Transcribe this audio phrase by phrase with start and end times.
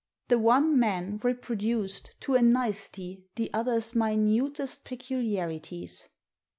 [0.29, 6.09] The one man reproduced, to a nicety, the other's minutest peculiarities.